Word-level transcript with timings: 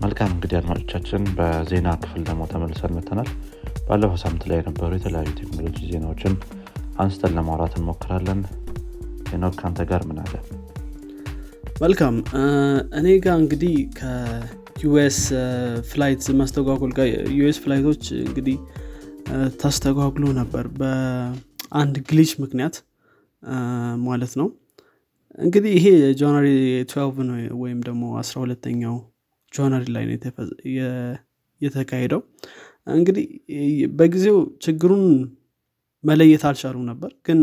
መልካም 0.00 0.30
እንግዲህ 0.34 0.56
አድማጮቻችን 0.58 1.22
በዜና 1.36 1.88
ክፍል 2.02 2.22
ደግሞ 2.28 2.42
ተመልሰን 2.52 2.94
መጥተናል 2.96 3.28
ባለፈው 3.88 4.18
ሳምንት 4.22 4.44
ላይ 4.50 4.58
የነበሩ 4.60 4.90
የተለያዩ 4.96 5.28
ቴክኖሎጂ 5.40 5.78
ዜናዎችን 5.90 6.34
አንስተን 6.96 7.34
ለማውራት 7.36 7.74
እንሞክራለን። 7.78 8.40
ሄኖክ 9.30 9.54
ከአንተ 9.60 9.86
ጋር 9.90 10.02
ምን 10.08 10.18
አለ? 10.24 10.34
መልካም። 11.82 12.16
እኔ 12.98 13.06
ጋር 13.24 13.36
እንግዲህ 13.42 13.74
ከዩኤስ 13.98 15.20
flight 15.90 16.26
ማስተጓጎል 16.40 16.92
ጋር 16.98 17.08
ዩኤስ 17.38 17.58
flight 17.64 17.88
ኦች 17.88 18.04
እንግዲህ 18.20 18.58
ተስተጓጉሎ 19.62 20.26
ነበር 20.40 20.66
በአንድ 20.78 21.96
glitch 22.08 22.32
ምክንያት 22.44 22.76
ማለት 24.06 24.34
ነው። 24.40 24.48
እንግዲህ 25.38 25.72
ይሄ 25.78 25.86
January 26.20 26.48
12 26.86 27.26
ነው 27.28 27.36
ወይም 27.62 27.80
ደግሞ 27.88 28.02
12ተኛው 28.22 28.96
January 29.54 29.86
ላይ 29.96 30.04
የተካሄደው። 31.60 32.20
እንግዲህ 32.94 33.26
በጊዜው 33.98 34.38
ችግሩን 34.64 35.04
መለየት 36.04 36.42
አልቻሉም 36.48 36.84
ነበር። 36.90 37.10
ግን 37.26 37.40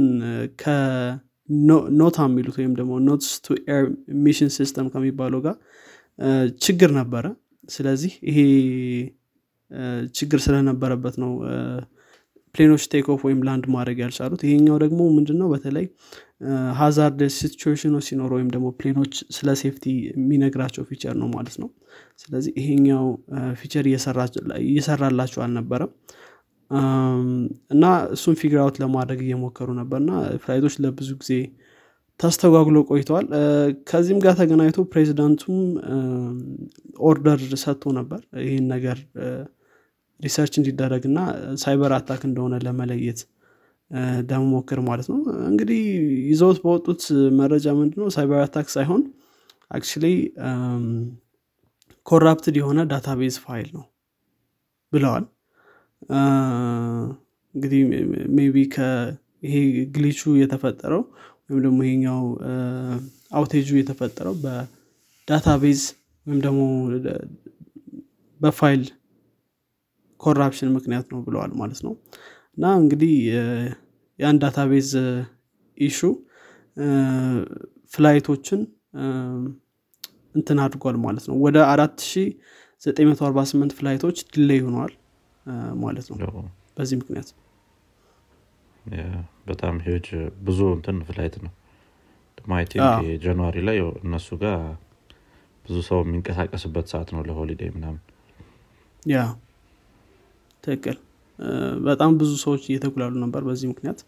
ከ 0.61 1.06
NOTAM 1.06 2.17
የሚሉት 2.27 2.57
ወይም 2.59 2.73
ደግሞ 2.79 2.91
notice 3.07 3.31
to 3.45 3.55
air 3.69 3.85
mission 4.25 4.51
system 4.57 4.89
ከሚባለው 4.93 5.41
ጋር 5.47 5.55
ችግር 6.65 6.91
ነበረ። 6.99 7.25
ስለዚህ 7.69 8.13
ይሄ 8.29 8.37
ችግር 10.15 10.39
ስለነበረበት 10.45 11.15
ነው 11.23 11.31
plane 12.55 12.71
ኦች 12.71 12.83
take 12.91 13.07
ወይም 13.23 13.39
land 13.47 13.65
ማድረግ 13.73 13.97
ያልቻሉት። 14.03 14.41
ይሄኛው 14.47 14.77
ደግሞ 14.83 15.01
ምንድነው? 15.15 15.47
በተለይ 15.53 15.85
hazard 16.79 17.19
situation 17.35 17.84
ኦች 17.84 18.05
ሲኖሩ 18.09 18.31
ወይም 18.37 18.49
ደግሞ 18.53 18.67
plane 18.79 18.98
ኦች 18.98 19.13
ስለ 19.35 19.49
safety 19.61 19.85
የሚነግራቸው 20.09 20.83
feature 20.89 21.15
ነው 21.21 21.29
ማለት 21.35 21.55
ነው። 21.61 21.69
ስለዚህ 22.23 22.51
ይሄኛው 22.61 23.05
feature 23.59 23.85
እየሰራላቸው 24.65 25.41
አልነበረም። 25.45 25.91
እና 27.71 27.85
እሱን 28.15 28.35
figure 28.41 28.59
out 28.63 28.75
ለማድረግ 28.83 29.19
እየሞከሩ 29.25 29.69
ነበር 29.79 29.99
እና 30.03 30.11
flight 30.43 30.62
ኦች 30.62 30.75
ለብዙ 30.83 31.09
ጊዜ 31.21 31.31
ተስተጓጉሎ 32.19 32.77
ቆይተዋል። 32.89 33.25
ከዚህም 33.89 34.19
ጋር 34.25 34.33
ተገናኝቶ 34.39 34.79
ፕሬዚዳንቱም 34.91 35.57
order 37.07 37.41
ሰጥቶ 37.63 37.93
ነበር 37.99 38.19
ይህን 38.45 38.65
ነገር 38.73 38.97
research 40.21 40.53
እንዲደረግ 40.59 41.03
እና 41.09 41.19
cyber 41.61 41.93
attack 41.97 42.21
እንደሆነ 42.29 42.55
ለመለየት 42.65 43.21
ለመሞከር 44.29 44.79
ማለት 44.87 45.07
ነው። 45.11 45.19
እንግዲህ 45.49 45.79
ይዘውት 46.29 46.59
በወጡት 46.63 47.01
መረጃ 47.39 47.67
ምንድነው? 47.79 48.07
cyber 48.15 48.39
attack 48.45 48.67
ሳይሆን 48.75 49.01
actually 49.71 50.05
corrupted 52.07 52.55
የሆነ 52.59 52.79
database 52.91 53.35
file 53.43 53.67
ነው 53.75 53.83
ብለዋል። 54.93 55.25
እንግዲህ 57.55 57.81
maybe 58.37 58.55
ይሄ 59.43 59.55
ግሊቹ 59.93 60.21
የተፈጠረው 60.41 61.03
ወይም 61.45 61.61
ደግሞ 61.65 61.79
ይሄኛው 61.87 62.21
አውቴጁ 63.31 63.69
የተፈጠረው 63.79 64.35
በ 64.43 64.71
database 64.71 65.81
ወይም 66.25 66.39
ደግሞ 66.45 66.61
በፋይል 68.41 68.83
corruption 70.21 70.69
ምክንያት 70.75 71.05
ነው 71.13 71.19
ብለዋል 71.27 71.51
ማለት 71.61 71.79
ነው። 71.85 71.93
እና 72.57 72.65
እንግዲህ 72.81 73.13
ያን 74.19 74.37
database 74.41 74.89
issue 75.77 75.99
flight 77.93 78.27
ኦችን 78.27 78.61
እንትን 80.35 80.57
አድርጓል 80.65 80.97
ማለት 81.05 81.25
ነው። 81.29 81.35
ወደ 81.45 81.57
4948 81.69 83.73
flight 83.79 84.02
ኦች 84.02 84.17
delay 84.33 84.59
ሆነዋል 84.65 84.93
ማለት 85.83 86.05
ነው። 86.11 86.17
በዚህ 86.77 86.95
ምክንያት 87.01 87.29
በጣም 89.47 89.75
ሂጅ 89.85 90.07
ብዙ 90.45 90.59
እንትን 90.77 90.97
flight 91.09 91.35
ነው። 91.45 91.51
I 92.45 92.63
think 92.71 92.93
January 93.23 93.57
ላይ 93.67 93.77
እነሱ 94.01 94.27
ጋር 94.43 94.55
ብዙ 95.65 95.75
ሰው 95.89 95.99
የሚንቀሳቀስበት 96.03 96.85
ሰዓት 96.91 97.09
ነው 97.15 97.21
ለ 97.27 97.36
holiday 97.36 97.69
ምናምን። 97.75 98.01
yeah 99.05 99.17
ትክክል። 100.63 100.97
በጣም 101.85 102.11
ብዙ 102.19 102.31
ሰዎች 102.43 102.63
እየተጉላሉ 102.69 103.13
ነበር 103.23 103.41
በዚህ 103.47 103.67
ምክንያት። 103.71 103.99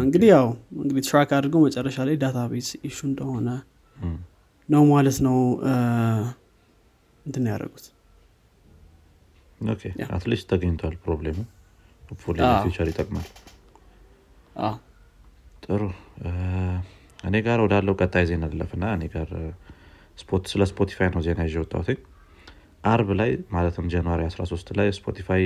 እንግዲህ 0.00 0.28
ያው 0.32 0.46
እንግዲህ 0.82 1.02
track 1.08 1.30
አድርገው 1.36 1.60
መጨረሻ 1.64 1.96
ላይ 2.08 2.16
database 2.22 2.68
issue 2.88 2.98
እንደሆነ 3.08 3.48
ነው 4.68 4.82
ማለት 4.92 5.18
ነው። 5.26 5.38
እንትን 7.26 7.44
ያደረጉት። 7.50 7.86
at 10.14 10.23
least 10.23 10.46
ተገኝቷል 10.52 10.94
problem 11.04 11.28
ኡ። 11.28 11.38
feature 12.64 12.88
ይጠቅማል። 12.90 13.28
ጥሩ። 15.64 15.82
እኔ 17.24 17.36
ጋር 17.46 17.58
ወዳለው 17.64 17.94
ቀጣይ 18.00 18.24
ዜና 18.30 18.46
ልለፍና 18.58 18.84
እኔ 18.96 19.04
ጋር 19.14 19.28
ስለ 20.50 20.62
ስፖቲፋይ 20.70 21.08
ነው 21.14 21.22
ዜና 21.26 21.40
ይዤ 21.48 21.56
ወጣሁት 21.62 21.88
አርብ 22.84 23.08
ላይ 23.20 23.30
ማለትም 23.50 23.86
January 23.92 24.20
13 24.28 24.72
ላይ 24.78 24.88
ስፖቲፋይ 24.98 25.44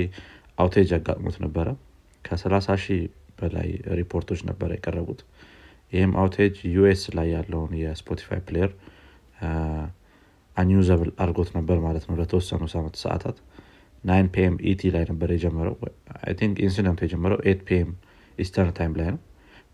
outage 0.57 0.89
አጋጥሞት 0.97 1.37
ነበረ። 1.45 1.67
ከ30 2.25 2.75
ሺህ 2.83 3.01
በላይ 3.39 3.69
ሪፖርቶች 3.99 4.39
ነበረ 4.49 4.69
የቀረቡት። 4.75 5.21
ይህም 5.93 6.13
outage 6.21 6.55
ዩኤስ 6.73 7.03
ላይ 7.17 7.27
ያለውን 7.35 7.71
የስፖቲፋይ 7.81 8.41
player 8.47 8.71
unusable 10.57 11.09
አድርጎት 11.23 11.49
ነበር 11.57 11.77
ማለት 11.85 12.03
ነው 12.09 12.15
ለተወሰኑ 12.19 12.63
ሳመት 12.73 12.95
ሰዓታት። 13.03 13.37
nine 14.03 14.27
PM 14.35 14.55
ET 14.69 14.81
ላይ 14.95 15.03
ነበር 15.11 15.29
የጀመረው። 15.33 15.75
think 16.39 16.57
incident 16.65 16.92
ኡ 16.92 16.99
የጀመረው 17.05 17.39
eight 17.49 17.61
PM 17.69 17.89
Eastern 18.37 18.73
Time 18.77 18.93
ላይ 18.99 19.07
ነው። 19.13 19.19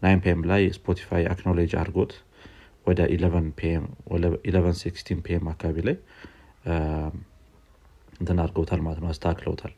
nine 0.02 0.22
PM 0.24 0.42
ላይ 0.52 0.64
ስፖቲፋይ 0.78 1.24
acknowledge 1.34 1.74
አድርጎት 1.82 2.14
ወደ 2.86 3.00
11 3.09 3.52
PM 5.26 5.46
አካባቢ 5.53 5.78
ላይ 5.88 5.96
እንትን 8.20 8.38
አድርገውታል 8.44 8.81
ማለት 8.86 9.00
ነው 9.02 9.09
አስተካክለውታል። 9.12 9.74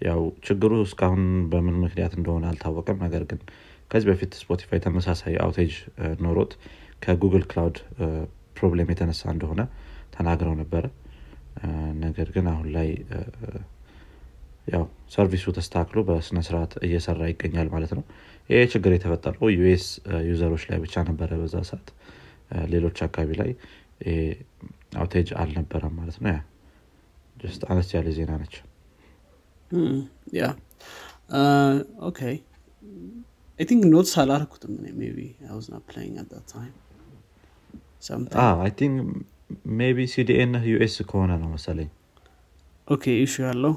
ያው 0.00 0.20
ችግሩ 0.46 0.72
እስካሁን 0.84 1.22
በምን 1.52 1.76
ምክንያት 1.84 2.12
እንደሆነ 2.18 2.44
አልታወቀም። 2.50 2.98
ነገር 3.04 3.22
ግን 3.30 3.40
ከዚህ 3.90 4.08
በፊት 4.10 4.32
ስፖቲፋይ 4.40 4.80
ተመሳሳይ 4.84 5.34
outage 5.44 5.72
ኖሮት 6.24 6.52
ከጉግል 7.02 7.44
ክላውድ 7.50 7.78
problem 8.56 8.90
የተነሳ 8.92 9.22
እንደሆነ 9.34 9.60
ተናግረው 10.14 10.54
ነበረ። 10.60 10.84
ነገር 12.02 12.28
ግን 12.34 12.46
አሁን 12.52 12.66
ላይ 12.76 12.88
ያው 14.68 14.82
service 15.14 15.37
ኡ 15.37 15.44
ተስተካክሎ 15.56 15.98
በስነስርዓት 16.08 16.72
እየሰራ 16.86 17.20
ይገኛል 17.30 17.68
ማለት 17.74 17.92
ነው። 17.98 18.02
ይህ 18.50 18.66
ችግር 18.72 18.92
የተፈጠረው 18.94 19.48
ዩኤስ 19.56 19.86
user 20.28 20.46
ኦች 20.46 20.64
ላይ 20.70 20.78
ብቻ 20.84 21.04
ነበረ 21.08 21.30
በዛ 21.40 21.56
ሰዓት። 21.70 21.88
ሌሎች 22.72 22.98
አካባቢ 23.06 23.30
ላይ 23.40 23.50
outage 25.00 25.28
አልነበረም 25.40 25.94
ማለት 26.00 26.18
ነው 26.18 26.30
just 27.40 27.62
አነስ 27.70 27.88
ያለ 27.94 28.08
ዜና 28.16 28.32
ነች 28.40 28.54
ያ 30.38 30.44
ኦኬ 32.08 32.20
አይ 33.58 33.64
ቲንክ 33.68 33.82
ኖትስ 33.92 34.12
አላረኩትም 34.22 34.74
maybe 35.10 35.22
I 35.46 35.66
not 35.68 35.78
playing 35.88 36.16
at 36.22 36.52
time 36.52 36.74
think 38.78 38.96
maybe 39.78 39.98
CDN 40.12 40.52
ዩኤስ 40.70 40.94
ከሆነ 41.10 41.32
ነው 41.42 41.48
መሰለኝ። 41.54 41.88
okay 42.88 43.04
issue 43.24 43.34
ያለው 43.46 43.74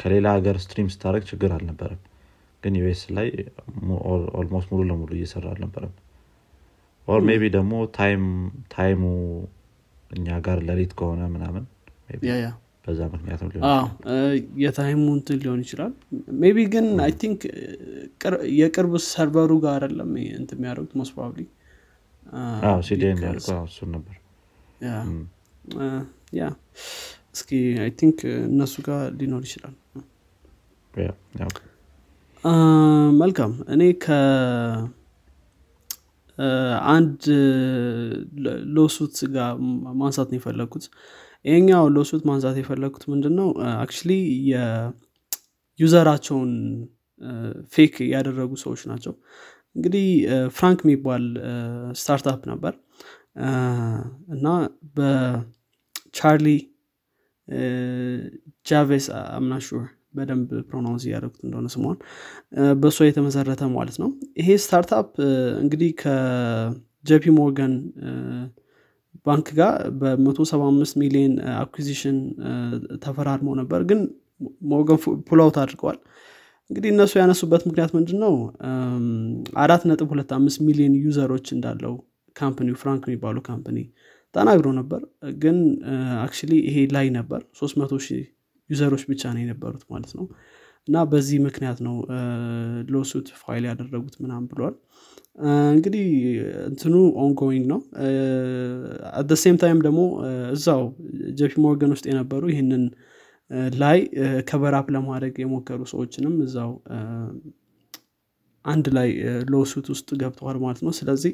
ከሌላ 0.00 0.26
ሀገር 0.36 0.56
stream 0.64 0.88
ስታደርግ 0.94 1.24
ችግር 1.30 1.50
አልነበረም። 1.56 2.00
ግን 2.62 2.74
ዩኤስ 2.80 3.02
ላይ 3.16 3.28
almost 4.40 4.68
ሙሉ 4.72 4.80
ለሙሉ 4.90 5.10
እየሰራ 5.18 5.44
አልነበረም። 5.52 5.94
or 7.08 7.20
maybe 7.28 7.42
ደግሞ 7.54 7.72
time 8.74 8.93
ኡ 8.93 9.02
እኛ 10.10 10.38
ጋር 10.46 10.58
ለሊት 10.68 10.92
ከሆነ 10.98 11.22
ምናምን 11.34 11.64
በዛ 12.86 13.00
ምክንያት 13.12 13.40
የ 14.62 14.72
time 14.72 14.92
ኡ 14.92 15.02
እንትን 15.16 15.38
ሊሆን 15.42 15.60
ይችላል። 15.64 15.92
maybe 16.40 16.58
ግን 16.74 16.86
I 17.04 17.12
think 17.20 17.40
የቅርብ 18.60 18.92
server 19.08 19.41
ኡ 19.41 19.52
ጋር 19.64 19.74
አይደለም 19.78 20.10
እንትን 20.38 20.50
የሚያደርጉት 20.56 20.94
most 21.00 21.12
probably 21.16 21.44
CDN 22.88 23.20
እሱን 23.66 23.90
ነበር። 23.96 24.16
yeah 26.38 26.48
እስኪ 27.34 27.50
I 27.82 27.90
think 28.00 28.18
እነሱ 28.48 28.74
ጋር 28.88 29.02
ሊኖር 29.20 29.42
ይችላል። 29.48 29.74
መልካም 33.20 33.52
እኔ 33.74 33.82
ከአንድ 36.40 37.22
lawsuit 38.76 39.16
ጋር 39.34 39.50
ማንሳት 40.00 40.28
ነው 40.32 40.38
የፈለግኩት 40.38 40.84
ይሄኛው 41.44 41.84
lawsuit 41.96 42.22
ማንሳት 42.28 42.56
የፈለግኩት 42.60 43.04
ምንድን 43.12 43.34
ነው 43.40 43.48
actually 43.76 44.10
የ 44.50 44.77
user 44.77 45.31
ኣቸውን 45.31 46.52
fake 47.72 47.94
ያደረጉ 48.12 48.50
ሰዎች 48.64 48.82
ናቸው። 48.90 49.14
እንግዲህ 49.76 50.06
ፍራንክ 50.56 50.80
የሚባል 50.84 51.24
startup 52.00 52.40
ነበር። 52.52 52.74
እና 54.34 54.46
በቻርሊ 54.96 56.46
ጃቪስ 58.66 59.06
I'm 59.36 59.50
not 59.50 59.65
sure 59.65 59.84
በደንብ 60.14 60.48
pronounce 60.70 61.02
እያደረኩት 61.06 61.40
እንደሆነ 61.46 61.66
ስሟን 61.74 61.96
በእሷ 62.80 63.06
የተመሰረተ 63.08 63.68
ማለት 63.74 63.96
ነው። 64.02 64.08
ይሄ 64.40 64.56
startup 64.64 65.10
እንግዲህ 65.62 65.90
ከጄፒ 66.02 67.24
ሞርጋን 67.38 67.74
ባንክ 69.26 69.48
ጋር 69.58 69.72
በ175 70.00 70.98
ሚሊዮን 71.02 71.32
acquisition 71.56 72.18
ተፈራርመው 73.04 73.54
ነበር። 73.60 73.80
ግን 73.90 74.00
ሞርጋን 74.70 75.00
pull 75.28 75.44
out 75.44 75.56
አድርገዋል። 75.62 75.98
እንግዲህ 76.70 76.90
እነሱ 76.94 77.12
ያነሱበት 77.20 77.62
ምክንያት 77.68 77.90
ምንድን 77.96 78.18
ነው 78.24 78.34
አራት 79.62 79.82
ነጥብ 79.90 80.08
ሁለት 80.12 80.30
አምስት 80.36 80.58
ሚሊዮን 80.66 80.94
user 81.04 81.25
ኦች 81.25 81.46
እንዳለው 81.56 81.94
company 82.36 82.67
ው 82.67 82.76
ፍራንክ 82.82 83.04
የሚባሉ 83.08 83.36
company 83.48 83.78
ተናግሮ 84.34 84.68
ነበር። 84.78 85.00
ግን 85.42 85.56
actually 86.24 86.52
ይሄ 86.68 86.76
ላይ 86.96 87.06
ነበር። 87.16 87.40
ሶስት 87.60 87.74
መቶ 87.80 87.94
ሺህ 88.06 88.22
user 88.70 88.86
ኦች 88.86 89.02
ብቻ 89.10 89.22
ነው 89.34 89.42
የነበሩት 89.42 89.84
ማለት 89.90 90.12
ነው። 90.18 90.26
እና 90.88 91.02
በዚህ 91.10 91.38
ምክንያት 91.46 91.78
ነው 91.86 91.96
lawsuit 92.90 93.28
file 93.40 93.64
ያደረጉት 93.68 94.14
ምናምን 94.22 94.44
ብለዋል 94.50 94.76
እንግዲህ 95.74 96.06
እንትኑ 96.68 96.94
ongoing 97.24 97.64
ነው። 97.72 97.80
at 99.20 99.26
the 99.26 99.36
same 99.42 99.56
time 99.62 99.78
ደግሞ 99.86 100.00
እዛው 100.54 100.82
JP 101.38 101.54
Morgan 101.64 101.92
ውስጥ 101.96 102.06
የነበሩ 102.10 102.42
ይህንን 102.52 102.84
ላይ 103.80 103.98
cover 104.50 104.77
up 104.77 104.88
ለማድረግ 104.96 105.36
የሞከሩ 105.42 105.80
ሰዎችንም 105.92 106.34
እዛው 106.44 106.72
አንድ 108.64 108.86
ላይ 108.96 109.08
lawsuት 109.52 109.86
ውስጥ 109.94 110.08
ገብተዋል 110.22 110.58
ማለት 110.64 110.80
ነው። 110.86 110.92
ስለዚህ 110.98 111.32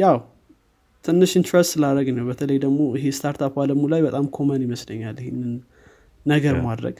ያው 0.00 0.16
ትንሽ 1.04 1.30
interest 1.38 1.70
ስላደረገኝ 1.74 2.08
ነው። 2.16 2.26
በተለይ 2.30 2.58
ደግሞ 2.64 2.80
ይሄ 2.96 3.06
startup 3.16 3.54
አለሙ 3.62 3.82
ላይ 3.92 4.00
በጣም 4.06 4.24
common 4.36 4.62
ይመስለኛል 4.66 5.16
ይህንን 5.22 5.52
ነገር 6.26 6.56
ማድረግ። 6.66 6.96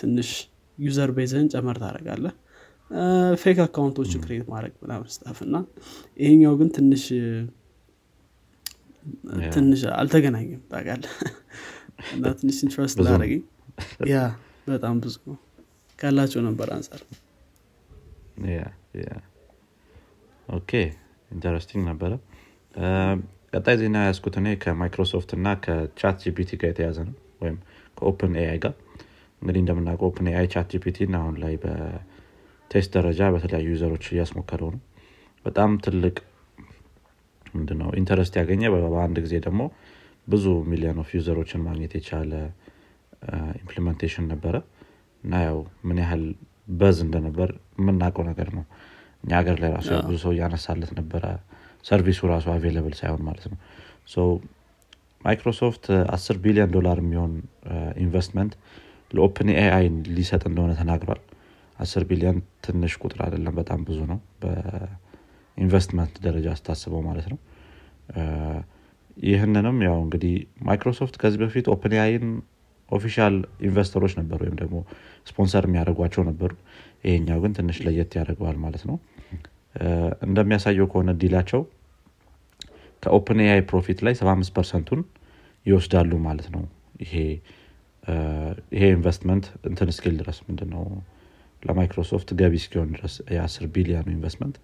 ትንሽ 0.00 0.30
user 0.78 1.10
base 1.16 1.31
ህን 1.31 1.46
ጨመር 1.54 1.76
ታደርጋለህ 1.82 2.26
fake 3.42 3.58
account 3.64 3.93
ኦች 3.93 4.10
create 4.22 4.46
ማድረግ 4.52 4.74
ምናምን 4.82 5.08
stuff 5.14 5.38
እና 5.46 5.56
ይሄኛው 6.16 6.54
ግን 6.60 6.68
ትንሽ 6.76 7.04
ትንሽ 9.54 9.80
አልተገናኘም 9.94 10.60
ታቃለህ 10.70 11.04
እና 12.12 12.24
ትንሽ 12.38 12.58
interest 12.66 12.98
ያደረገኝ 13.00 13.42
ያ 14.10 14.18
በጣም 14.68 14.96
ብዙ 15.02 15.14
ነው። 15.28 15.36
ካላቸው 15.98 16.40
ነበር 16.46 16.68
አንጻር 16.74 17.00
Okay 20.48 20.70
interesting 21.30 21.82
ነበረ 21.90 22.12
ቀጣይ 23.52 23.76
ዜና 23.80 23.96
ያስኩት 24.06 24.34
እኔ 24.40 24.48
ከማይክሮሶፍት 24.62 25.30
እና 25.36 25.48
ከ 25.64 26.16
ChatGPT 26.24 26.50
ጋር 26.60 26.70
የተያዘ 26.72 26.98
ነው። 27.08 27.14
ወይም 27.42 27.56
ከ 27.98 28.32
OpenAI 28.40 28.58
ጋር። 28.64 28.74
እንግዲህ 29.42 29.60
እንደምናውቀው 29.62 30.08
OpenAI 30.10 30.28
ChatGPT 30.30 30.98
አሁን 31.18 31.34
ላይ 31.42 31.54
በ 31.64 32.06
test 32.06 32.90
ደረጃ 32.96 33.22
በተለያዩ 33.34 33.66
user 33.74 33.89
ኦች 33.89 34.04
እያስሞከረው 34.12 34.70
ነው። 34.74 34.80
በጣም 35.44 35.70
ትልቅ 35.84 36.16
ምንድነው 37.54 37.90
interest 38.00 38.34
ያገኘ። 38.40 38.62
በአንድ 38.86 39.18
ጊዜ 39.24 39.34
ደግሞ 39.46 39.62
ብዙ 40.26 40.44
ሚሊዮን 40.70 40.98
of 41.02 41.10
user 41.16 41.35
ኦችን 41.35 41.64
ማግኘት 41.66 41.92
የቻለ 41.98 42.32
implementation 43.60 44.26
ነበረ። 44.32 44.54
እና 45.22 45.34
ያው 45.46 45.58
ምን 45.88 45.98
ያህል 46.02 46.24
buzz 46.72 46.98
እንደነበር 47.06 47.50
የምናውቀው 47.78 48.24
ነገር 48.30 48.48
ነው። 48.56 48.64
እኛ 49.24 49.32
ሀገር 49.40 49.56
ላይ 49.62 49.70
ራሱ 49.76 49.90
ብዙ 50.08 50.16
ሰው 50.24 50.32
እያነሳለት 50.34 50.90
ነበረ 50.98 51.24
service 51.84 52.12
ኡ 52.12 52.20
ራሱ 52.32 52.46
available 52.52 52.94
ሳይሆን 53.00 53.22
ማለት 53.28 53.44
ነው። 53.50 53.58
ማይክሮሶፍት 55.20 55.84
10 56.14 56.40
ቢሊዮን 56.44 56.70
ዶላር 56.74 56.98
የሚሆን 57.02 57.32
ኢንቨስትመንት 58.04 58.52
ለ 59.10 59.48
OpenAI 59.56 59.86
ሊሰጥ 60.16 60.42
እንደሆነ 60.50 60.72
ተናግሯል። 60.80 61.20
10 61.78 62.04
ቢሊዮን 62.10 62.36
ትንሽ 62.64 62.92
ቁጥር 63.02 63.20
አይደለም 63.26 63.54
በጣም 63.60 63.80
ብዙ 63.88 64.00
ነው። 64.10 64.18
በኢንቨስትመንት 64.42 66.14
ደረጃ 66.26 66.48
ስታስበው 66.60 67.02
ማለት 67.08 67.26
ነው። 67.32 67.38
ይህንንም 69.24 69.78
ያው 69.86 69.96
እንግዲህ 70.04 70.34
ማይክሮሶፍት 70.68 71.14
ከዚህ 71.22 71.38
በፊት 71.42 71.66
OpenAI 71.74 71.92
ን 71.96 72.26
official 72.88 73.34
investor 73.66 73.97
ኦች 73.97 74.12
ነበሩ 74.20 74.40
ወይም 74.44 74.56
ደግሞ 74.62 74.76
ስፖንሰር 75.26 75.64
የሚያደርጓቸው 75.68 76.22
ነበሩ። 76.30 76.50
ይሄኛው 77.06 77.38
ግን 77.44 77.52
ትንሽ 77.58 77.78
ለየት 77.86 78.12
ያደርገዋል 78.18 78.56
ማለት 78.64 78.82
ነው። 78.90 78.96
እንደሚያሳየው 80.26 80.86
ከሆነ 80.92 81.12
deal 81.22 81.37
ኣቸው 81.37 81.62
ከ 83.04 83.40
OpenAI 83.44 83.62
profit 83.70 83.98
ላይ 84.06 84.14
75 84.20 84.54
percent 84.56 84.84
ኡን 84.84 85.00
ይወስዳሉ 85.66 86.12
ማለት 86.26 86.48
ነው። 86.54 86.62
ይሄ 87.04 87.14
ይሄ 88.74 88.84
ኢንቨስትመንት 88.94 89.44
እንትን 89.68 89.90
ስኪል 89.96 90.14
ድረስ 90.20 90.38
ምንድነው? 90.48 90.82
ለማይክሮሶፍት 91.62 92.30
ገቢ 92.40 92.54
እስኪሆን 92.60 92.88
ድረስ 92.96 93.14
የ10 93.34 93.68
ቢሊዮን 93.74 94.08
ኢንቨስትመንት። 94.14 94.56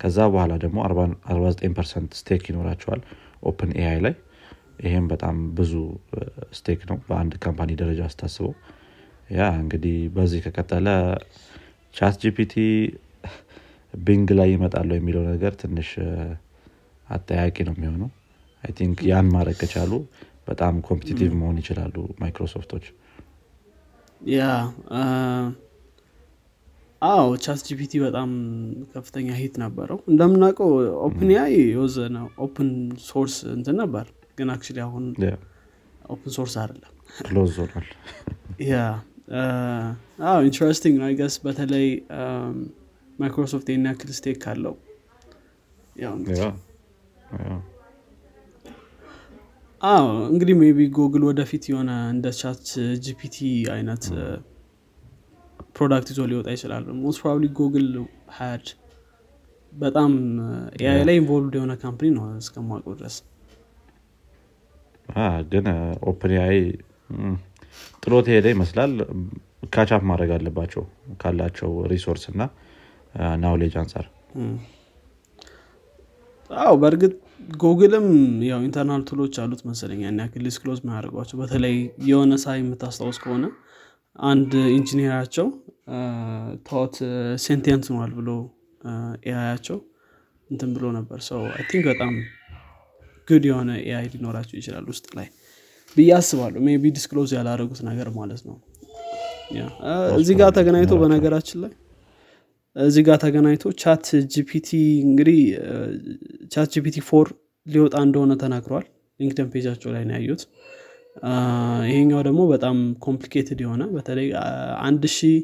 ከዛ 0.00 0.18
በኋላ 0.32 0.52
ደግሞ 0.64 0.78
49 0.86 1.76
percent 1.78 2.10
stake 2.20 2.42
ይኖራቸዋል 2.50 3.00
OpenAI 3.42 3.98
ላይ። 4.06 4.14
ይሄም 4.84 5.06
በጣም 5.12 5.36
ብዙ 5.58 5.72
stake 6.58 6.80
ነው 6.90 6.98
በአንድ 7.08 7.32
company 7.44 7.70
ደረጃ 7.80 8.00
ስታስበው 8.08 8.52
ያ 9.30 9.48
እንግዲህ 9.60 9.96
በዚህ 10.14 10.40
ከቀጠለ 10.46 10.88
ChatGPT 11.94 12.54
Bing 13.94 14.28
ላይ 14.38 14.48
ይመጣል 14.54 14.96
የሚለው 14.98 15.22
ነገር 15.30 15.52
ትንሽ 15.62 15.90
አጠያቂ 17.10 17.56
ነው 17.68 17.74
የሚሆነው። 17.76 18.10
I 18.64 18.72
think 18.78 18.98
ያን 19.10 19.28
ማድረግ 19.34 19.56
ከቻሉ 19.62 19.92
በጣም 20.48 20.74
competitive 20.86 21.30
መሆን 21.40 21.56
ይችላሉ 21.62 21.94
ማይክሮሶፍቶች 22.20 22.86
ያ 24.30 24.40
አዎ 27.02 27.28
ChatGPT 27.44 27.92
በጣም 28.02 28.30
ከፍተኛ 28.92 29.28
hit 29.38 29.54
ነበረው። 29.62 29.98
እንደምናውቀው 30.10 30.70
OpenAI 31.06 31.30
was 31.34 31.54
an 31.68 32.16
open 32.46 32.70
source 33.06 33.36
እንትን 33.54 33.76
ነበር 33.82 34.06
ግን 34.38 34.50
actually 34.54 34.78
አሁን 34.86 35.04
open 36.10 36.32
source 36.36 36.54
አይደለም። 36.62 36.92
close 37.20 37.54
ሆኗል። 37.62 37.86
ያ 38.70 38.76
interesting 40.42 40.96
ነው። 41.00 41.06
I 41.08 41.12
guess 41.12 41.34
በተለይ 41.44 41.86
ማይክሮሶፍት 43.18 43.68
ይህን 43.70 43.86
ያክል 43.90 44.10
stake 44.18 44.38
ካለው። 44.44 44.74
ያው 45.96 46.14
አዎ 49.82 50.06
እንግዲህ 50.30 50.54
maybe 50.60 50.78
Google 50.96 51.22
ወደፊት 51.28 51.64
የሆነ 51.70 51.90
እንደ 52.14 52.26
ChatGPT 52.38 53.36
አይነት 53.74 54.04
product 55.76 56.08
ይዞ 56.12 56.20
ሊወጣ 56.30 56.48
ይችላል። 56.56 56.84
most 57.02 57.20
probably 57.22 57.46
Google 57.58 57.88
ሀድ 58.38 58.66
በጣም 59.72 60.12
AI 60.80 61.00
ላይ 61.08 61.16
involved 61.20 61.54
የሆነ 61.58 61.74
company 61.82 62.08
ነው 62.16 62.24
እስከማውቀው 62.40 62.94
ድረስ። 63.00 63.16
ግን 65.50 65.66
OpenAI 66.10 66.58
ጥሎት 68.02 68.26
ሄደ 68.32 68.46
ይመስላል። 68.54 68.92
catch 69.72 69.93
up 69.93 70.02
ማድረግ 70.10 70.30
አለባቸው 70.36 70.84
ካላቸው 71.22 71.70
resource 71.92 72.24
እና 72.32 72.42
knowledge 73.42 73.74
አንጻር 73.80 74.06
አዎ 76.50 76.72
በእርግጥ 76.82 77.12
ጉግልም 77.62 78.06
ያው 78.48 78.60
internal 78.66 79.02
tool 79.08 79.21
ኦች 79.21 79.34
አሉት 79.42 79.60
መሰለኝ 79.68 80.00
ያን 80.04 80.20
ያክል 80.22 80.42
disclose 80.48 80.80
ማያደርጓቸው 80.86 81.36
በተለይ 81.40 81.76
የሆነ 82.08 82.34
ሳ 82.42 82.56
የምታስታውስ 82.58 83.18
ከሆነ 83.24 83.46
አንድ 84.18 84.52
ኢንጂኒራቸው 84.76 85.46
ታወት 86.68 86.96
sentient 87.44 87.86
ነዋል 87.94 88.12
ብሎ 88.18 88.30
AI 89.26 89.38
ያቸው 89.38 89.78
እንትን 90.50 90.70
ብሎ 90.76 90.84
ነበር። 90.98 91.18
ሰው 91.28 91.40
I 91.52 91.64
think 91.70 91.84
በጣም 91.90 92.12
good 93.28 93.44
የሆነ 93.50 93.70
AI 93.84 94.06
ሊኖራቸው 94.14 94.56
ይችላል 94.60 94.86
ውስጥ 94.92 95.06
ላይ 95.18 95.28
ብዬ 95.96 96.10
አስባለሁ። 96.16 96.60
maybe 96.66 96.84
disclose 96.96 97.30
ያላረጉት 97.38 97.80
ነገር 97.88 98.08
ማለት 98.18 98.42
ነው። 98.48 98.56
እዚህ 100.18 100.34
ጋር 100.40 100.50
ተገናኝቶ 100.58 100.94
በነገራችን 101.00 101.58
ላይ 101.64 101.72
እዚህ 102.76 103.02
ጋር 103.08 103.16
ተገናኝቶ 103.22 103.64
ChatGPT 103.82 104.68
እንግዲህ 105.06 105.38
ChatGPT 106.52 106.98
four 107.08 107.28
ሊወጣ 107.66 107.96
እንደሆነ 108.06 108.32
ተናግረዋል 108.42 108.86
LinkedIn 109.20 109.48
page 109.52 109.66
ኣቸው 109.66 109.90
ላይ 109.94 110.04
ነው 110.08 110.14
ያየሁት 110.18 110.42
ይሄኛው 111.88 112.20
ደግሞ 112.28 112.40
በጣም 112.52 112.76
complicated 113.06 113.60
የሆነ 113.64 113.82
በተለይ 113.96 114.28
አንድ 114.86 115.02
ሺህ 115.16 115.36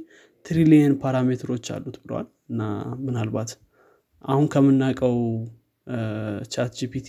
trillion 0.45 0.95
parameter 1.03 1.47
ኦች 1.47 1.67
አሉት 1.77 1.97
ብለዋል 2.03 2.27
እና 2.51 2.63
ምናልባት 3.07 3.51
አሁን 4.25 4.47
ከምናውቀው 4.53 5.17
ChatGPT 6.55 7.09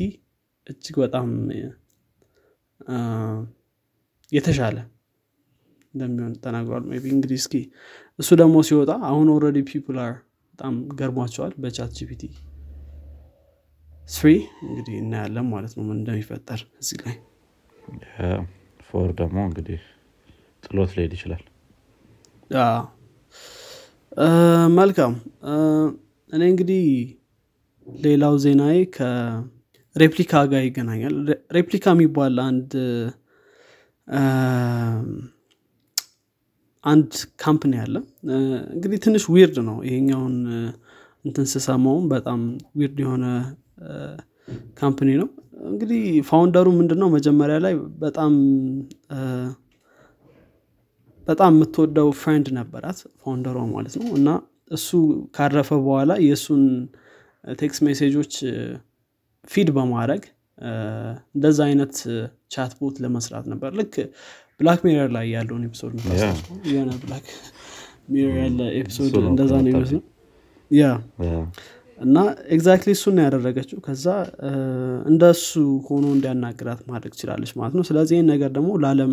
እጅግ 0.67 0.95
በጣም 1.03 1.27
የተሻለ 4.31 4.77
እንደሚሆን 5.93 6.33
ተናግሯል። 6.43 6.83
ቢ 6.95 7.09
እንግዲህ 7.15 7.37
እስኪ 7.41 7.53
እሱ 8.19 8.29
ደግሞ 8.41 8.55
ሲወጣ 8.67 8.91
አሁን 9.09 9.27
already 9.33 9.59
people 9.69 9.97
are 10.03 10.13
በጣም 10.53 10.75
ገርሟቸዋል 10.99 11.53
በ 11.63 11.91
ChatGPT 11.97 12.23
three 14.09 14.27
እንግዲህ 14.65 14.95
እናያለን 15.01 15.47
ማለት 15.51 15.73
ነው 15.77 15.83
ምን 15.87 15.97
እንደሚፈጠር 15.99 16.59
እዚህ 16.81 16.99
ላይ። 17.03 17.15
four 18.87 19.09
ደግሞ 19.19 19.37
እንግዲህ 19.47 19.79
ጥሎት 20.63 20.91
ሊሄድ 20.97 21.13
ይችላል። 21.17 21.43
መልካም። 24.77 25.13
እኔ 26.29 26.41
እንግዲህ 26.51 26.83
ሌላው 27.87 28.33
ዜናዬ 28.43 28.77
ከ 28.95 29.27
Replika 29.27 30.41
ጋር 30.51 30.63
ይገናኛል። 30.65 31.15
Replika 31.57 31.85
የሚባል 31.95 32.35
አንድ 32.45 32.71
አንድ 36.87 37.11
company 37.41 37.73
እ፣ 38.27 38.37
እንግዲህ 38.73 38.97
ትንሽ 39.05 39.23
weird 39.33 39.57
ነው 39.67 39.77
ይሄኛውን 39.87 40.35
እንትን 41.25 41.45
ስሰማውም 41.51 42.05
በጣም 42.11 42.41
weird 42.79 42.97
የሆነ 43.03 43.25
company 44.79 45.09
ነው። 45.21 45.29
እንግዲህ 45.69 46.01
founder 46.27 46.58
ኡ 46.58 46.67
ምንድን 46.77 46.99
ነው 47.01 47.09
መጀመሪያ 47.15 47.55
ላይ 47.65 47.73
በጣም 48.03 48.33
በጣም 51.27 51.51
የምትወደው 51.55 52.09
friend 52.19 52.47
ነበራት 52.57 52.99
founder 53.21 53.46
ዋ 53.46 53.57
ማለት 53.71 53.95
ነው። 53.99 54.09
እና 54.17 54.29
እሱ 54.71 54.89
ካረፈ 55.35 55.69
በኋላ 55.81 56.11
የእሱን 56.25 56.63
text 57.59 57.81
message 57.87 58.33
ኦች 59.49 59.59
feed 59.59 59.69
በማድረግ 59.75 60.23
እንደዛ 61.35 61.59
አይነት 61.67 61.95
chat 62.53 62.71
bot 62.79 62.95
ለመስራት 63.03 63.45
ነበር። 63.51 63.71
ልክ 63.79 63.95
Black 64.59 64.79
Mirror 64.85 65.09
ላይ 65.15 65.25
ያለውን 65.33 65.63
episode? 65.67 65.93
የሆነ 66.69 66.91
Black 67.01 67.25
Mirror 68.13 68.35
ያለ 68.41 68.59
episode 68.77 69.03
እንደዛ 69.31 69.51
ነው 69.57 69.69
ይመስለው 69.73 70.03
ያ 70.71 70.85
እና 71.99 72.15
exactly 72.55 72.91
እሱን 72.95 73.13
ነው 73.17 73.23
ያደረገችው። 73.25 73.77
ከዛ 73.85 74.05
እ፣ 74.43 74.49
እንደ 75.11 75.23
እሱ 75.35 75.51
ሆኖ 75.87 76.05
እንዲያናግራት 76.15 76.81
ማድረግ 76.89 77.11
ትችላለች 77.15 77.51
ማለት 77.57 77.75
ነው። 77.77 77.85
ስለዚህ 77.87 78.15
ይህን 78.17 78.27
ነገር 78.31 78.49
ደግሞ 78.57 78.71
ለአለም 78.83 79.11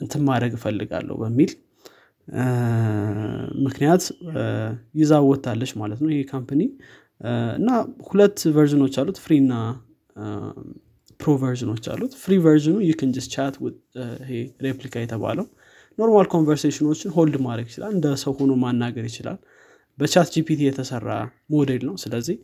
እንትን 0.00 0.22
ማድረግ 0.28 0.52
እፈልጋለሁ 0.58 1.16
በሚል 1.22 1.52
ምክንያት 3.64 4.02
እ፣ 4.32 4.42
ይዛ 4.98 5.12
ወታለች 5.26 5.72
ማለት 5.80 6.00
ነው 6.02 6.10
ይሄ 6.12 6.22
company 6.30 6.62
እና 7.58 7.70
ሁለት 8.06 8.38
version 8.54 8.79
ኦች 8.79 8.94
አሉት 9.00 9.18
free 9.22 9.34
እና 9.42 9.54
pro 11.20 11.32
version 11.42 11.69
ኦች 11.69 11.84
አሉት። 11.92 12.12
free 12.22 12.34
version 12.44 12.76
ኡ 12.88 12.94
you 12.94 13.02
can 13.02 13.10
chat 13.34 13.54
Replika 14.66 14.94
የተባለው 15.02 15.46
normal 15.98 16.26
conversation 16.34 16.85
ኦችን 16.85 17.10
hold 17.16 17.36
ማድረግ 17.46 17.66
ይችላል። 17.70 17.92
እንደ 17.96 18.06
ሰው 18.22 18.32
ሆኖ 18.38 18.52
ማናገር 18.62 19.04
ይችላል። 19.10 19.38
በ 19.98 20.28
ChatGPT 20.34 20.60
የተሰራ 20.66 21.08
ሞዴል 21.54 21.82
ነው። 21.88 21.94
ስለዚህ 22.02 22.36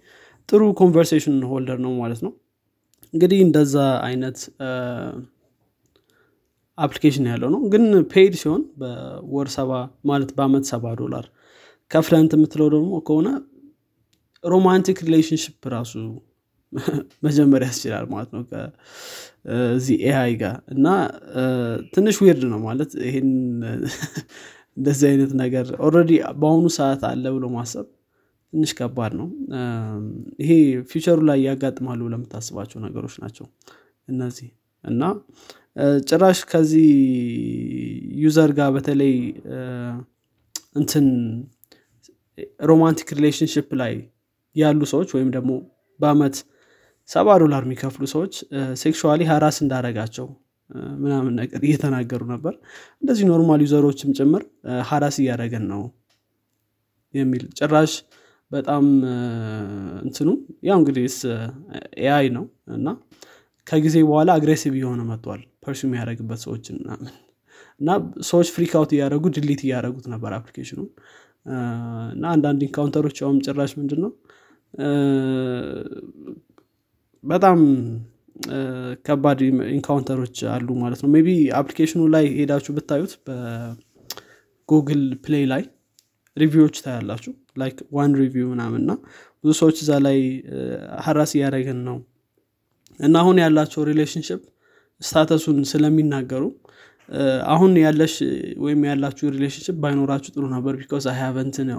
ጥሩ 0.48 0.62
conversation 0.80 1.36
holder 1.50 1.78
ነው 1.84 1.92
ማለት 2.00 2.20
ነው። 2.26 2.32
እንግዲህ 3.14 3.38
እንደዛ 3.46 3.74
አይነት 4.06 4.38
application 6.78 7.26
ያለው 7.30 7.50
ነው። 7.54 7.60
ግን 7.72 7.84
paid 8.12 8.34
ሲሆን 8.40 8.62
በወር 8.80 9.48
ሰባ 9.56 9.70
ማለት 10.10 10.30
በአመት 10.38 10.64
ሰባ 10.72 10.94
ዶላር 11.00 11.26
ከፍለንት 11.90 12.32
የምትለው 12.36 12.68
ደግሞ 12.74 12.92
ከሆነ 13.08 13.28
romantic 14.44 14.98
relationship 15.06 15.56
ራሱ 15.74 15.92
መጀመር 17.22 17.62
ያስችላል 17.66 18.06
ማለት 18.12 18.30
ነው 18.36 18.42
ከዚህ 18.50 19.96
AI 20.06 20.32
ጋር 20.40 20.56
እና 20.74 20.86
ትንሽ 21.94 22.16
weird 22.24 22.44
ነው 22.52 22.60
ማለት 22.66 22.92
ይሄን 23.06 23.30
እንደዚህ 24.78 25.06
አይነት 25.10 25.30
ነገር 25.40 25.66
already 25.84 26.10
በአሁኑ 26.40 26.66
ሰዓት 26.76 27.02
አለ 27.10 27.24
ብሎ 27.36 27.46
ማሰብ 27.54 27.86
ትንሽ 28.52 28.70
ከባድ 28.78 29.12
ነው። 29.20 29.28
ይሄ 30.42 30.50
future 30.90 31.11
ኡ 31.11 31.18
ላይ 31.28 31.38
ያጋጥማሉ 31.46 32.00
የምታስባቸው 32.12 32.78
ነገሮች 32.84 33.14
ናቸው 33.22 33.46
እነዚህ 34.08 34.48
እና 34.84 35.02
ጭራሽ 36.08 36.38
ከዚህ 36.50 36.90
user 38.22 38.50
ጋር 38.58 38.68
በተለይ 38.76 39.14
እንትን 40.76 41.06
romantic 42.68 43.08
relationship 43.18 43.68
ላይ 43.80 43.94
ያሉ 44.56 44.80
ሰዎች 44.92 45.10
ወይም 45.16 45.30
ደግሞ 45.36 45.52
በአመት 46.00 46.36
ሰባ 47.10 47.28
ዶላር 47.42 47.62
የሚከፍሉ 47.66 48.04
ሰዎች 48.12 48.34
sexually 48.80 49.22
harass 49.30 49.56
እንዳረጋቸው 49.64 50.26
ምናምን 51.02 51.32
ነገር 51.40 51.60
እየተናገሩ 51.66 52.22
ነበር። 52.32 52.54
እንደዚህ 53.02 53.24
normal 53.30 53.60
user 53.64 53.83
ኦችም 53.83 54.10
ጭምር 54.18 54.42
harass 54.88 55.16
እያደረገን 55.22 55.64
ነው 55.72 55.82
የሚል 57.14 57.44
ጭራሽ 57.58 57.92
በጣም 58.50 58.84
እንትኑ 60.04 60.28
ያው 60.68 60.76
እንግዲህ 60.80 61.04
AI 62.02 62.26
ነው 62.36 62.44
እና 62.76 62.88
ከጊዜ 63.66 63.96
በኋላ 64.08 64.30
aggressive 64.38 64.74
እየሆነ 64.78 65.02
መጥቷል 65.08 65.40
pursue 65.64 65.80
የሚያደረግበት 65.86 66.40
ሰዎችን 66.44 66.76
ምናምን 66.82 67.08
እና 67.80 67.88
ሰዎች 68.28 68.48
freak 68.56 68.72
out 68.78 68.90
እያደረጉ 68.94 69.24
delete 69.36 69.62
እያደረጉት 69.66 70.06
ነበር 70.12 70.32
application 70.36 70.69
ኡን 70.69 70.80
እና 72.14 72.24
አንዳንድ 72.34 72.60
encounter 72.66 73.01
ኦች 73.01 73.16
ያውም 73.22 73.38
ጭራሽ 73.46 73.72
ምንድን 73.80 74.00
ነው 74.04 74.12
በጣም 77.26 77.58
ከባድ 79.06 79.38
encounter 79.74 80.19
ኦች 80.19 80.38
አሉ 80.54 80.68
ማለት 80.82 81.00
ነው። 81.04 81.08
maybe 81.14 81.28
application 81.58 81.95
ኡ 81.95 82.02
ላይ 82.14 82.24
ሄዳችሁ 82.36 82.72
ብታዩት 82.76 83.12
በ 83.26 83.70
Google 83.70 85.02
Play 85.24 85.44
ላይ 85.52 85.62
review 86.36 86.60
ኦች 86.60 86.76
ታያላችሁ። 86.84 87.32
like 87.60 87.78
one 87.96 88.12
review 88.20 88.48
ምናምን 88.52 88.80
እና 88.84 88.92
ብዙ 89.44 89.52
ሰዎች 89.60 89.76
እዛ 89.84 89.92
ላይ 90.06 90.18
harass 91.04 91.32
እያደረግን 91.36 91.78
ነው። 91.88 91.96
እና 93.00 93.14
አሁን 93.22 93.38
ያላቸው 93.44 93.82
relationship 93.90 94.42
status 95.00 95.35
ኡን 95.35 95.58
ስለሚናገሩ 95.70 96.44
አሁን 97.46 97.72
ያለሽ 97.82 98.14
ወይም 98.58 98.80
ያላችሁ 98.88 99.26
relationship 99.34 99.76
ባይኖራችሁ 99.82 100.30
ጥሩ 100.34 100.44
ነበር 100.54 100.74
because 100.80 101.04
I 101.12 101.18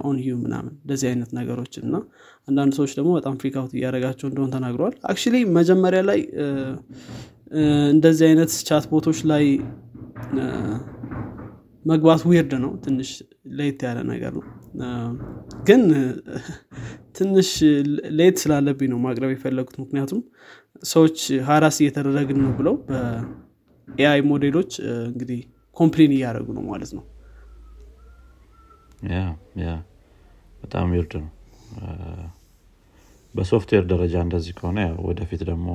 own 0.04 0.18
you 0.24 0.36
ምናምን 0.44 0.72
እንደዚህ 0.76 1.06
አይነት 1.10 1.30
ነገሮችን 1.38 1.84
እና 1.88 1.96
አንዳንድ 2.48 2.72
ሰዎች 2.78 2.92
ደግሞ 2.98 3.10
በጣም 3.18 3.34
freak 3.40 3.56
out 3.60 3.72
እያደረጋቸው 3.76 4.26
እንደሆን 4.30 4.52
ተናግረዋል። 4.56 4.94
actually 5.10 5.36
መጀመሪያ 5.58 6.00
ላይ 6.10 6.20
እንደዚህ 7.92 8.24
አይነት 8.30 8.52
chat 8.68 8.86
bot 8.92 9.04
ኦች 9.04 9.20
ላይ 9.32 9.44
መግባት 11.84 12.22
weird 12.30 12.52
ነው 12.64 12.72
ትንሽ 12.84 13.10
ለየት 13.52 13.82
ያለ 13.86 13.98
ነገር 14.10 14.32
ነው። 14.38 14.44
ግን 15.68 15.82
ትንሽ 17.18 17.48
ለየት 18.16 18.36
ስላለብኝ 18.42 18.88
ነው 18.92 18.98
ማቅረብ 19.04 19.30
የፈለጉት 19.32 19.76
ምክንያቱም 19.82 20.20
ሰዎች 20.86 21.18
harass 21.48 21.76
እየተደረግን 21.82 22.38
ነው 22.44 22.52
ብለው 22.58 22.74
በ 23.88 24.04
AI 24.04 24.20
ሞዴሎች 24.28 24.72
እንግዲህ 25.06 25.40
complain 25.76 26.12
እያደረጉ 26.16 26.48
ነው 26.56 26.64
ማለት 26.70 26.90
ነው። 26.98 27.04
በጣም 30.62 30.88
weird 30.96 31.12
ነው። 31.18 31.30
በሶፍትዌር 33.34 33.84
ደረጃ 33.90 34.14
እንደዚህ 34.24 34.52
ከሆነ 34.58 34.78
ወደፊት 35.06 35.42
ደግሞ 35.48 35.68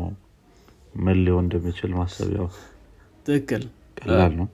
ምን 1.03 1.17
ሊሆን 1.25 1.45
እንደሚችል 1.45 1.91
ማሰብ 1.97 2.29
ያው 2.37 2.47
ትክክል። 3.25 3.63
ቀላል 3.99 4.33
ነው። 4.39 4.47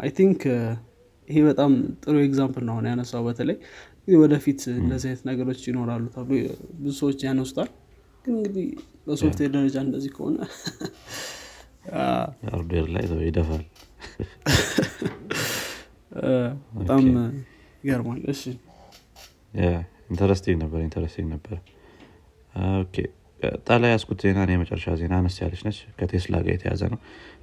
I 0.00 0.10
think 0.18 0.40
ይሄ 1.28 1.38
በጣም 1.48 1.72
ጥሩ 2.02 2.14
example 2.24 2.64
ነው 2.68 2.76
ያነሳው። 2.88 3.22
በተለይ 3.28 3.56
ወደፊት 4.22 4.60
እንደዚህ 4.74 5.08
አይነት 5.10 5.22
ነገሮች 5.28 5.60
ይኖራሉ 5.68 6.04
ተብሎ 6.14 6.34
ብዙ 6.78 6.92
ሰዎች 7.00 7.20
ያነሱታል። 7.26 7.70
ግን 8.24 8.34
እንግዲህ 8.36 8.66
በሶፍትዌር 9.06 9.50
ደረጃ 9.56 9.76
እንደዚህ 9.86 10.12
ከሆነ 10.16 10.36
አ፣ 11.98 12.04
hardware 12.48 12.86
ላይ 12.94 13.04
ይደፋል። 13.26 13.64
በጣም 16.76 17.04
ይገርማል። 17.84 18.20
እሺ። 18.32 18.42
interesting 20.10 20.56
ነበር 20.62 20.80
interesting 20.86 21.28
ነበር። 21.34 21.56
ላይ 23.82 23.90
ያስኩት 23.94 24.18
ዜና 24.24 24.40
የመጨረሻ 24.50 24.94
ዜና 25.00 25.14
አነስ 25.20 25.36
ያለች 25.40 25.62
ነች። 25.66 25.78
ከቴስላ 25.98 26.34
ጋር 26.44 26.52
የተያዘ 26.54 26.82
ነው። 26.92 26.98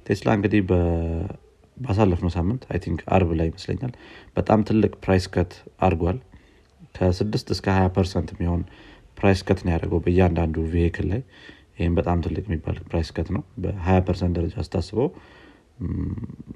ቴስላ 0.06 0.28
እንግዲህ 0.36 0.60
ባሳለፍነው 1.76 2.30
ሳምንት 2.36 2.62
I 2.70 2.78
think 2.84 3.00
አርብ 3.14 3.30
ላይ 3.38 3.46
ይመስለኛል 3.50 3.92
በጣም 4.36 4.60
ትልቅ 4.68 4.92
price 5.04 5.26
cut 5.34 5.52
አድርጓል። 5.80 6.18
ከስድስት 6.96 7.48
እስከ 7.54 7.66
ሀያ 7.76 7.86
percent 7.94 8.30
የሚሆን 8.34 8.62
price 9.18 9.40
cut 9.48 9.60
ነው 9.64 9.72
ያደረገው 9.74 10.00
በእያንዳንዱ 10.04 10.56
vehicle 10.72 11.06
ላይ 11.12 11.20
ይህም 11.82 11.94
በጣም 11.98 12.18
ትልቅ 12.24 12.44
የሚባል 12.46 12.76
price 12.88 13.10
cut 13.16 13.28
ነው። 13.36 13.42
በ20 13.62 14.02
percent 14.06 14.34
ደረጃ 14.38 14.54
ስታስበው 14.66 15.08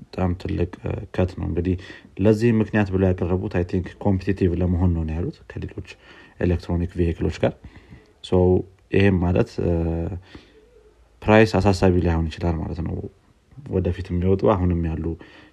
በጣም 0.02 0.30
ትልቅ 0.42 0.70
cut 1.14 1.30
ነው። 1.38 1.46
እንግዲህ 1.48 1.76
ለዚህ 2.24 2.50
ምክንያት 2.60 2.88
ብለው 2.94 3.06
ያቀረቡት 3.10 3.54
I 3.58 3.64
think 3.70 3.86
competitive 4.04 4.50
ለመሆን 4.62 4.90
ነው 4.96 5.04
ያሉት 5.14 5.38
ከሌሎች 5.50 5.88
electronic 6.40 6.90
vehicle 6.98 7.22
ኦች 7.22 7.36
ጋር። 7.44 7.54
so 8.24 8.32
ይሄም 8.92 9.16
ማለት 9.24 9.50
price 11.22 11.52
አሳሳቢ 11.58 11.94
ላይሆን 12.06 12.26
ይችላል 12.30 12.56
ማለት 12.62 12.80
ነው። 12.86 12.96
ወደፊት 13.70 14.06
የሚወጡ 14.10 14.42
አሁንም 14.54 14.82
ያሉ 14.88 15.04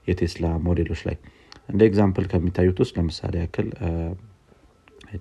የቴስላ 0.07 0.45
ሞዴሎች 0.65 1.01
ላይ 1.07 1.15
እንደ 1.69 1.81
example 1.89 2.25
ከሚታዩት 2.31 2.77
ውስጥ 2.83 2.93
ለምሳሌ 2.97 3.35
ያክል 3.43 3.67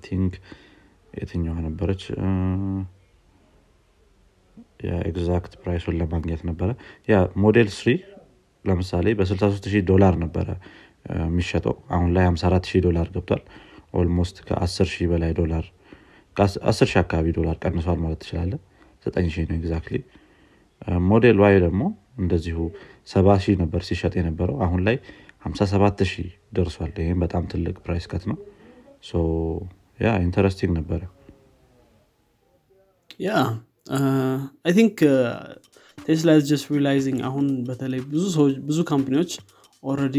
think 0.05 0.35
የትኛዋ 1.14 1.54
ነበረች 1.66 2.02
የ 4.83 5.02
exact 5.02 5.52
price 5.62 5.81
ኡን 5.81 5.97
ለማግኘት 6.01 6.43
ነበረ። 6.49 6.71
yeah 7.09 7.14
Model 7.43 7.69
3 7.76 7.88
ለምሳሌ 8.65 9.07
በ63 9.19 9.69
ሺህ 9.73 9.83
ዶላር 9.91 10.15
ነበረ 10.25 10.49
የሚሸጠው። 11.23 11.75
አሁን 11.91 12.11
ላይ 12.17 12.25
54 12.29 12.69
ሺህ 12.71 12.83
ዶላር 12.87 13.07
ገብቷል። 13.15 13.43
almost 13.95 14.37
ከ10 14.49 14.87
ሺህ 14.93 15.07
በላይ 15.12 15.33
ዶላር 15.39 15.65
ከ10 16.37 16.59
ሺህ 16.85 16.99
አካባቢ 17.03 17.27
ዶላር 17.39 17.57
ቀንሷል 17.65 17.99
ማለት 18.05 18.21
ትችላለህ 18.23 18.52
9 19.07 19.33
ሺህ 19.35 19.47
ነው 19.51 19.57
exactly። 19.59 19.97
Model 21.09 21.37
Y 21.43 21.57
ደግሞ 21.65 21.83
እንደዚሁ 22.19 22.57
70 23.09 23.37
ሺህ 23.45 23.57
ነበር 23.62 23.81
ሲሸጥ 23.89 24.15
የነበረው። 24.19 24.57
አሁን 24.65 24.81
ላይ 24.87 24.97
57 25.45 26.05
ሺህ 26.11 26.29
ደርሷል። 26.53 26.93
ይህም 27.01 27.21
በጣም 27.25 27.45
ትልቅ 27.53 27.77
price 27.85 28.07
cut 28.07 28.25
ነው። 28.31 28.39
yeah 29.99 30.11
interesting 30.25 30.73
ነበረ። 30.79 31.01
yeah 33.21 33.31
I 34.64 34.73
think 34.76 34.99
ቴስላ 35.99 36.31
just 36.49 36.67
realizing 36.75 37.19
አሁን 37.29 37.47
በተለይ 37.67 38.01
ብዙ 38.13 38.23
ሰዎች 38.37 38.55
ብዙ 38.69 38.79
company 38.91 39.17
ዎች 39.17 39.33
already 39.83 40.17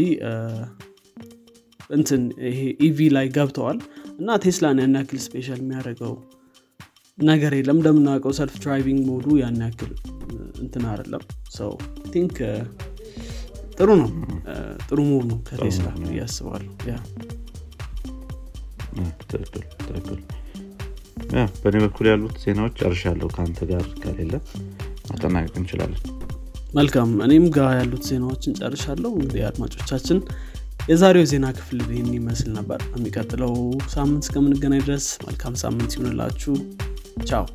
እንትን 1.90 2.22
ይሄ 2.48 2.58
EV 2.86 2.98
ላይ 3.16 3.26
ገብተዋል 3.36 3.78
እና 4.18 4.36
ቴስላን 4.44 4.80
ያን 4.82 4.96
ያክል 4.98 5.18
special 5.24 5.60
የሚያደርገው 5.62 6.14
ነገር 7.18 7.52
የለም። 7.58 7.78
እንደምናውቀው 7.78 8.32
self 8.38 8.54
driving 8.62 9.00
mode 9.10 9.21
ኡ 9.21 9.26
ያን 9.40 9.60
ያክል 9.64 9.92
እንትን 10.62 10.84
አይደለም። 10.90 11.24
so 11.56 11.72
I 12.12 12.16
think 12.16 12.36
ጥሩ 13.76 13.90
ነው። 14.00 14.10
ጥሩ 14.86 14.98
ሙቭ 15.10 15.22
ነው 15.30 15.38
ከቴስላ 15.48 15.86
እያስባለሁ 16.08 16.72
ያ 16.90 16.96
ትክክል 19.22 19.44
ትክክል 19.80 20.20
በእኔ 21.62 21.76
በኩል 21.84 22.06
ያሉት 22.10 22.36
ዜናዎች 22.44 22.74
ጨርሻለሁ 22.80 23.28
ከአንተ 23.34 23.60
ጋር 23.70 23.84
ከሌለ 24.02 24.34
ማጠናቀቅ 25.08 25.54
እንችላለን። 25.60 26.02
መልካም 26.74 27.10
እኔም 27.26 27.44
ጋር 27.56 27.70
ያሉት 27.78 28.04
ዜናዎችን 28.08 28.56
ጨርሻለሁ። 28.60 29.12
እንግዲህ 29.16 29.42
አድማጮቻችን 29.48 30.18
የዛሬው 30.88 31.26
ዜና 31.30 31.46
ክፍል 31.56 31.78
ይህን 31.88 32.10
ይመስል 32.16 32.50
ነበር። 32.56 32.80
የሚቀጥለው 32.92 33.52
ሳምንት 33.94 34.24
እስከምንገናኝ 34.26 34.82
ድረስ 34.88 35.06
መልካም 35.26 35.54
ሳምንት 35.62 35.92
ይሁንላችሁ። 35.96 36.54
ቻው። 37.28 37.46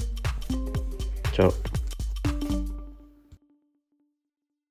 ቻው 1.35 1.51